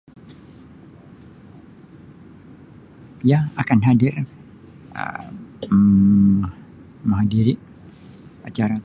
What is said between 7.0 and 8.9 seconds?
menghadiri acara.